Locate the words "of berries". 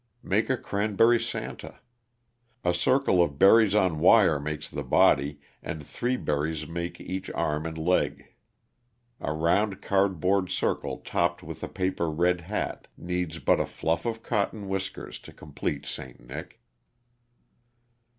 3.21-3.75